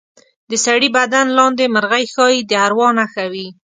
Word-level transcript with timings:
د 0.49 0.51
سړي 0.65 0.89
بدن 0.97 1.25
لاندې 1.37 1.65
مرغۍ 1.75 2.05
ښایي 2.13 2.39
د 2.49 2.51
اروا 2.65 2.87
نښه 2.97 3.25
وي. 3.33 3.47